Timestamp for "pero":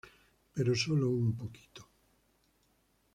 0.55-0.71